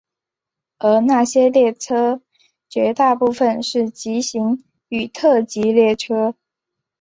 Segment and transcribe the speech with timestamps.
[0.79, 2.23] 而那些列车
[2.67, 6.33] 绝大部分是急行与特急列车。